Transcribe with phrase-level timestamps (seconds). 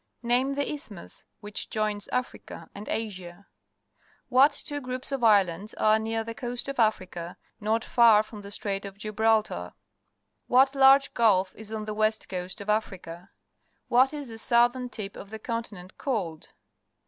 [0.23, 3.45] Name the isthmus which joins Africa and Asia.
[4.29, 8.49] What two groups of islands are near the coast of Africa, not far from the
[8.49, 9.73] Strait of Gibraltar?
[10.47, 13.29] What large guK is on the west coast of Africa?
[13.89, 16.51] What is the southern tip of the continent called?